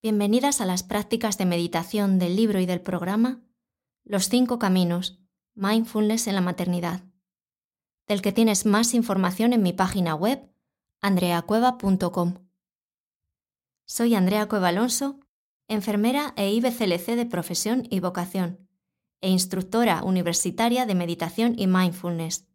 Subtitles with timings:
[0.00, 3.42] Bienvenidas a las prácticas de meditación del libro y del programa
[4.04, 5.18] Los cinco caminos,
[5.56, 7.02] Mindfulness en la maternidad,
[8.06, 10.48] del que tienes más información en mi página web
[11.00, 12.34] andreacueva.com.
[13.86, 15.18] Soy Andrea Cueva Alonso,
[15.66, 18.68] enfermera e IBCLC de profesión y vocación,
[19.20, 22.46] e instructora universitaria de meditación y mindfulness.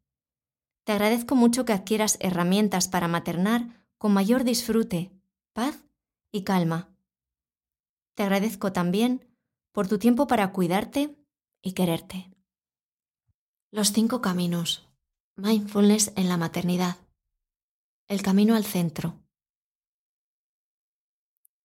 [0.85, 5.11] Te agradezco mucho que adquieras herramientas para maternar con mayor disfrute,
[5.51, 5.83] paz
[6.31, 6.92] y calma
[8.15, 9.27] te agradezco también
[9.71, 11.15] por tu tiempo para cuidarte
[11.61, 12.31] y quererte.
[13.71, 14.87] Los cinco caminos.
[15.35, 16.97] Mindfulness en la maternidad.
[18.07, 19.19] El camino al centro.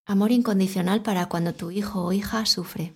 [0.06, 2.94] Amor incondicional para cuando tu hijo o hija sufre.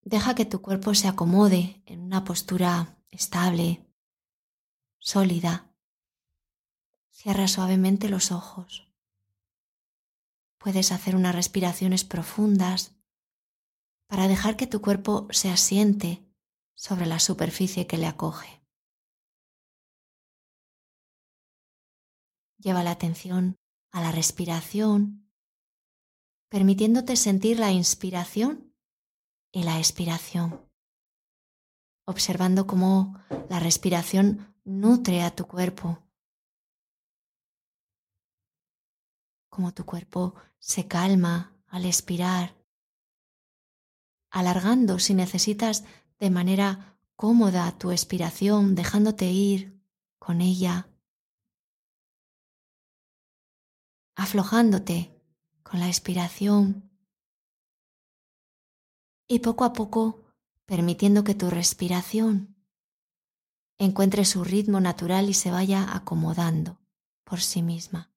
[0.00, 3.86] Deja que tu cuerpo se acomode en una postura estable,
[4.98, 5.71] sólida
[7.12, 8.90] Cierra suavemente los ojos.
[10.58, 12.96] Puedes hacer unas respiraciones profundas
[14.08, 16.26] para dejar que tu cuerpo se asiente
[16.74, 18.64] sobre la superficie que le acoge.
[22.58, 23.56] Lleva la atención
[23.92, 25.30] a la respiración,
[26.48, 28.74] permitiéndote sentir la inspiración
[29.52, 30.68] y la expiración,
[32.06, 33.20] observando cómo
[33.50, 36.01] la respiración nutre a tu cuerpo
[39.52, 42.56] como tu cuerpo se calma al expirar,
[44.30, 45.84] alargando si necesitas
[46.18, 49.78] de manera cómoda tu expiración, dejándote ir
[50.18, 50.88] con ella,
[54.14, 55.22] aflojándote
[55.62, 56.90] con la expiración.
[59.28, 60.32] Y poco a poco
[60.64, 62.56] permitiendo que tu respiración
[63.76, 66.80] encuentre su ritmo natural y se vaya acomodando
[67.24, 68.11] por sí misma.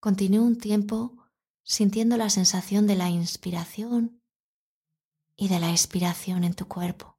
[0.00, 1.16] Continúa un tiempo
[1.62, 4.22] sintiendo la sensación de la inspiración
[5.36, 7.18] y de la expiración en tu cuerpo.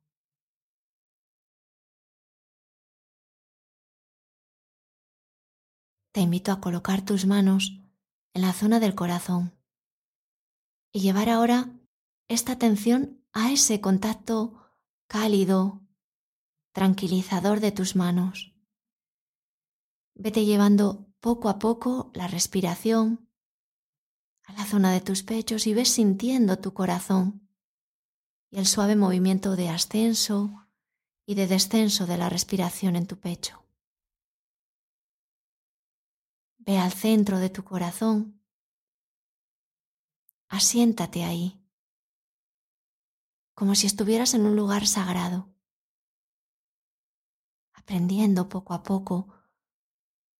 [6.11, 7.79] Te invito a colocar tus manos
[8.33, 9.55] en la zona del corazón
[10.91, 11.69] y llevar ahora
[12.27, 14.73] esta atención a ese contacto
[15.07, 15.81] cálido,
[16.73, 18.53] tranquilizador de tus manos.
[20.15, 23.29] Vete llevando poco a poco la respiración
[24.43, 27.49] a la zona de tus pechos y ves sintiendo tu corazón
[28.49, 30.67] y el suave movimiento de ascenso
[31.25, 33.65] y de descenso de la respiración en tu pecho.
[36.59, 38.41] Ve al centro de tu corazón,
[40.47, 41.61] asiéntate ahí,
[43.53, 45.53] como si estuvieras en un lugar sagrado,
[47.73, 49.36] aprendiendo poco a poco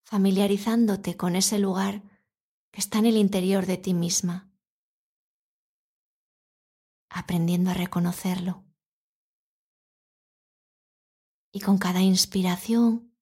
[0.07, 2.01] familiarizándote con ese lugar
[2.72, 4.50] que está en el interior de ti misma,
[7.09, 8.63] aprendiendo a reconocerlo.
[11.51, 13.13] Y con cada inspiración,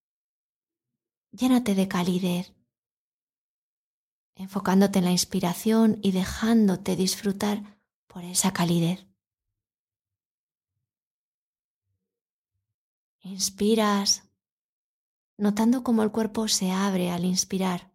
[1.32, 2.54] llénate de calidez,
[4.36, 9.08] enfocándote en la inspiración y dejándote disfrutar por esa calidez.
[13.22, 14.25] Inspiras
[15.38, 17.94] notando cómo el cuerpo se abre al inspirar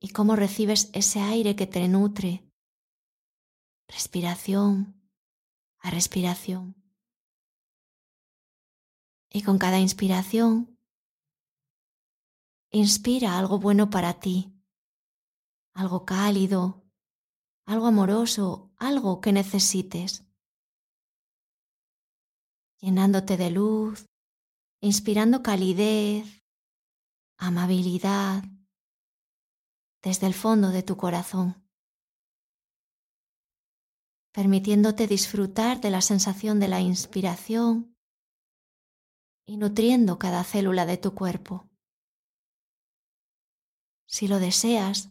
[0.00, 2.48] y cómo recibes ese aire que te nutre,
[3.88, 5.10] respiración
[5.78, 6.76] a respiración.
[9.30, 10.78] Y con cada inspiración,
[12.70, 14.54] inspira algo bueno para ti,
[15.74, 16.84] algo cálido,
[17.66, 20.24] algo amoroso, algo que necesites,
[22.80, 24.06] llenándote de luz,
[24.80, 26.44] inspirando calidez,
[27.36, 28.44] amabilidad
[30.02, 31.68] desde el fondo de tu corazón,
[34.32, 37.96] permitiéndote disfrutar de la sensación de la inspiración
[39.44, 41.68] y nutriendo cada célula de tu cuerpo.
[44.06, 45.10] Si lo deseas,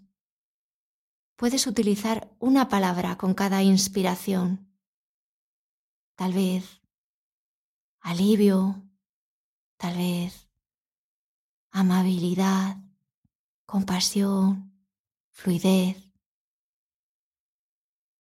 [1.36, 4.74] puedes utilizar una palabra con cada inspiración.
[6.16, 6.82] Tal vez
[8.00, 8.87] alivio,
[9.78, 10.48] tal vez
[11.72, 12.78] amabilidad,
[13.66, 14.74] compasión,
[15.32, 16.12] fluidez,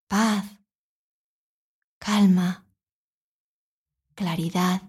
[0.08, 0.46] paz,
[1.98, 2.68] calma,
[4.14, 4.82] claridad,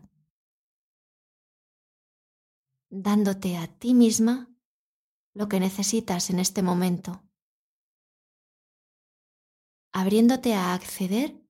[2.91, 4.49] dándote a ti misma
[5.35, 7.23] lo que necesitas en este momento,
[9.93, 11.41] abriéndote a acceder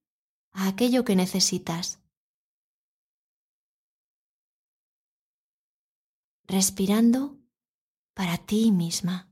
[0.53, 2.00] a aquello que necesitas.
[6.50, 7.39] Respirando
[8.15, 9.31] para ti misma.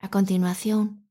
[0.00, 1.06] A continuación,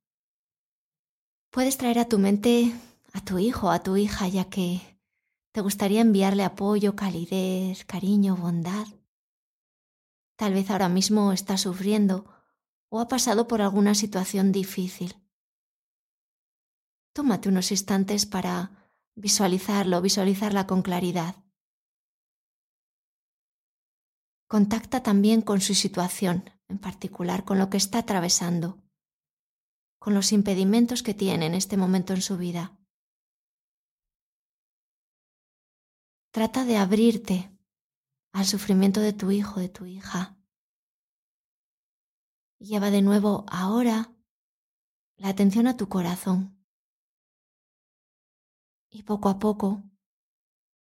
[1.51, 2.74] puedes traer a tu mente
[3.13, 4.81] a tu hijo, a tu hija, ya que
[5.54, 8.88] te gustaría enviarle apoyo, calidez, cariño, bondad.
[10.36, 12.25] Tal vez ahora mismo está sufriendo
[12.89, 15.25] o ha pasado por alguna situación difícil.
[17.15, 21.45] Tómate unos instantes para visualizarlo, visualizarla con claridad.
[24.50, 28.83] Contacta también con su situación, en particular con lo que está atravesando,
[29.97, 32.77] con los impedimentos que tiene en este momento en su vida.
[36.31, 37.50] Trata de abrirte
[38.33, 40.38] al sufrimiento de tu hijo, de tu hija.
[42.59, 44.13] Lleva de nuevo ahora
[45.15, 46.55] la atención a tu corazón.
[48.95, 49.83] Y poco a poco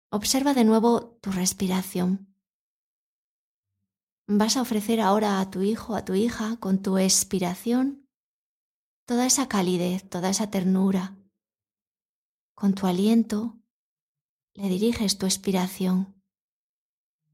[0.09, 2.35] observa de nuevo tu respiración.
[4.25, 8.09] Vas a ofrecer ahora a tu hijo, a tu hija, con tu expiración,
[9.05, 11.15] toda esa calidez, toda esa ternura.
[12.55, 13.59] Con tu aliento
[14.55, 16.19] le diriges tu expiración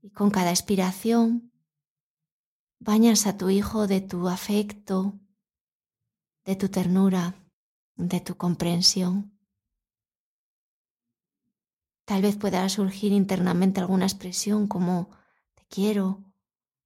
[0.02, 1.54] y con cada expiración
[2.78, 5.18] bañas a tu hijo de tu afecto,
[6.44, 7.36] de tu ternura,
[7.96, 9.37] de tu comprensión.
[12.07, 15.09] Tal vez pueda surgir internamente alguna expresión como
[15.56, 16.24] te quiero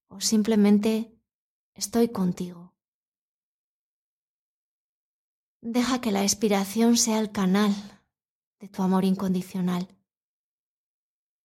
[0.08, 1.16] o simplemente
[1.76, 2.74] estoy contigo.
[5.62, 7.72] Deja que la expiración sea el canal
[8.60, 9.96] de tu amor incondicional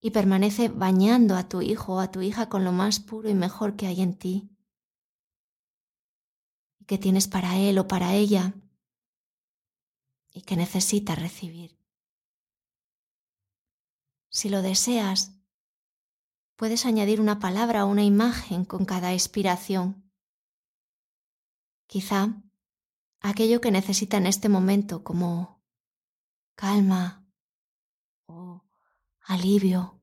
[0.01, 3.35] y permanece bañando a tu hijo o a tu hija con lo más puro y
[3.35, 4.49] mejor que hay en ti
[6.81, 8.55] y que tienes para él o para ella
[10.33, 11.77] y que necesita recibir.
[14.37, 15.33] Si lo deseas,
[16.57, 20.13] puedes añadir una palabra o una imagen con cada expiración.
[21.87, 22.43] Quizá
[23.21, 25.65] aquello que necesita en este momento como
[26.55, 27.27] calma
[28.27, 28.63] o
[29.23, 30.03] alivio.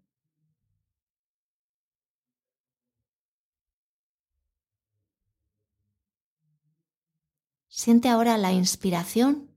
[7.68, 9.56] Siente ahora la inspiración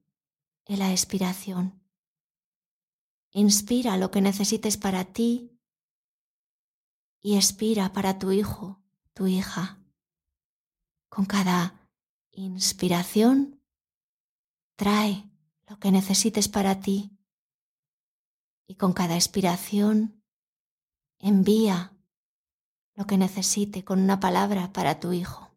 [0.67, 1.86] y la expiración.
[3.38, 5.61] Inspira lo que necesites para ti
[7.21, 9.79] y expira para tu hijo, tu hija.
[11.11, 11.87] Con cada
[12.33, 13.61] inspiración,
[14.75, 15.31] trae
[15.69, 17.15] lo que necesites para ti
[18.67, 20.25] y con cada expiración
[21.19, 21.94] envía
[22.94, 25.55] lo que necesite con una palabra para tu hijo.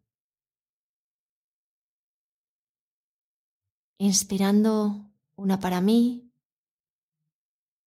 [3.98, 6.29] Inspirando una para mí,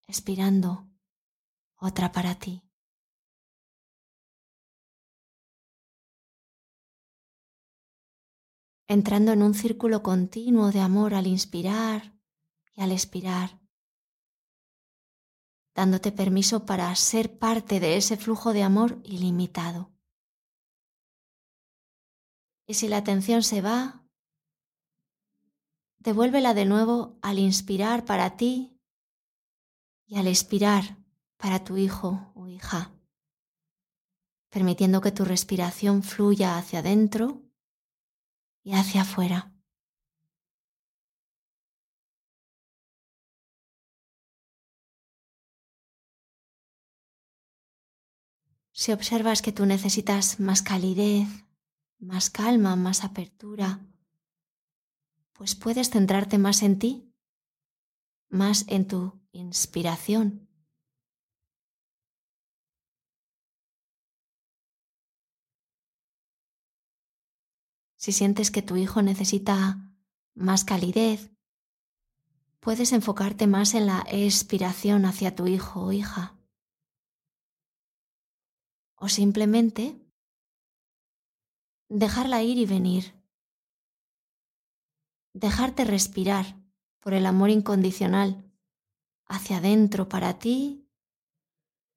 [0.06, 0.88] expirando
[1.76, 2.62] otra para ti.
[8.88, 12.14] Entrando en un círculo continuo de amor al inspirar
[12.74, 13.62] y al expirar
[15.74, 19.90] dándote permiso para ser parte de ese flujo de amor ilimitado.
[22.66, 24.04] Y si la atención se va,
[25.98, 28.71] devuélvela de nuevo al inspirar para ti
[30.12, 30.98] y al expirar
[31.38, 32.92] para tu hijo o hija,
[34.50, 37.40] permitiendo que tu respiración fluya hacia adentro
[38.62, 39.54] y hacia afuera.
[48.72, 51.26] Si observas que tú necesitas más calidez,
[51.98, 53.80] más calma, más apertura,
[55.32, 57.11] pues puedes centrarte más en ti,
[58.32, 60.48] más en tu inspiración.
[67.96, 69.94] Si sientes que tu hijo necesita
[70.34, 71.30] más calidez,
[72.58, 76.36] puedes enfocarte más en la expiración hacia tu hijo o hija.
[78.96, 80.00] O simplemente
[81.90, 83.14] dejarla ir y venir,
[85.34, 86.61] dejarte respirar
[87.02, 88.42] por el amor incondicional
[89.26, 90.88] hacia adentro para ti,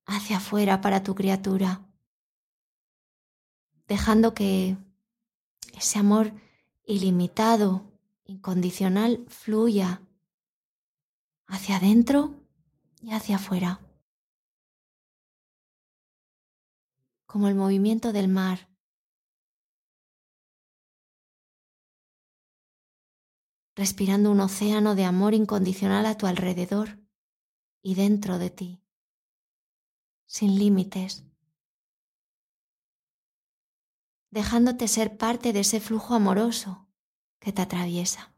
[0.05, 1.87] hacia afuera para tu criatura,
[3.87, 4.75] dejando que
[5.73, 6.33] ese amor
[6.83, 7.83] ilimitado,
[8.25, 10.01] incondicional, fluya
[11.47, 12.35] hacia adentro
[13.01, 13.79] y hacia afuera.
[17.35, 18.69] como el movimiento del mar,
[23.75, 26.97] respirando un océano de amor incondicional a tu alrededor
[27.81, 28.81] y dentro de ti,
[30.25, 31.25] sin límites,
[34.31, 36.87] dejándote ser parte de ese flujo amoroso
[37.39, 38.33] que te atraviesa.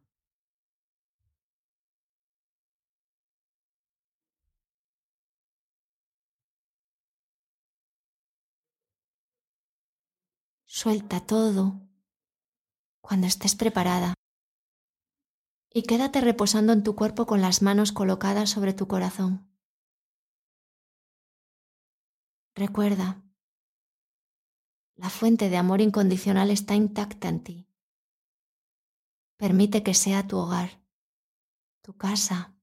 [10.65, 11.81] Suelta todo
[13.01, 14.13] cuando estés preparada
[15.77, 19.47] y quédate reposando en tu cuerpo con las manos colocadas sobre tu corazón.
[22.55, 23.23] Recuerda,
[24.95, 27.69] la fuente de amor incondicional está intacta en ti.
[29.37, 30.81] Permite que sea tu hogar,
[31.83, 32.55] tu casa.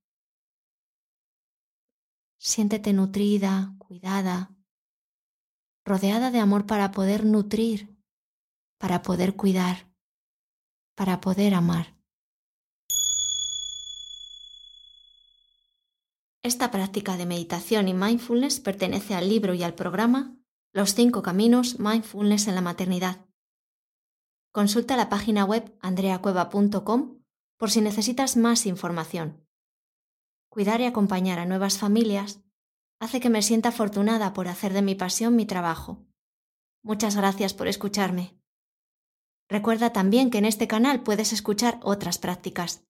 [2.38, 4.56] Siéntete nutrida, cuidada,
[5.84, 7.94] rodeada de amor para poder nutrir
[8.76, 9.88] para poder cuidar,
[10.94, 11.93] para poder amar.
[16.44, 20.36] Esta práctica de meditación y mindfulness pertenece al libro y al programa
[20.74, 23.24] Los cinco caminos Mindfulness en la maternidad.
[24.52, 27.22] Consulta la página web andreacueva.com
[27.56, 29.42] por si necesitas más información.
[30.50, 32.42] Cuidar y acompañar a nuevas familias
[33.00, 36.04] hace que me sienta afortunada por hacer de mi pasión mi trabajo.
[36.82, 38.38] Muchas gracias por escucharme.
[39.48, 42.84] Recuerda también que en este canal puedes escuchar otras prácticas.